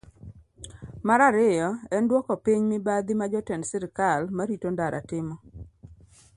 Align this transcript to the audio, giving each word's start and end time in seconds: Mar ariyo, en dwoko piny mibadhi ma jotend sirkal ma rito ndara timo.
Mar 1.07 1.21
ariyo, 1.29 1.69
en 1.95 2.03
dwoko 2.09 2.33
piny 2.45 2.63
mibadhi 2.71 3.13
ma 3.17 3.25
jotend 3.33 3.63
sirkal 3.71 4.21
ma 4.35 4.43
rito 4.49 4.67
ndara 4.73 4.99
timo. 5.09 5.35